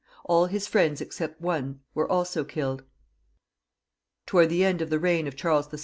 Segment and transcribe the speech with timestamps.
[0.25, 2.81] All his friends except one were also killed.
[4.25, 5.77] Towards the end of the reign of Charles VI.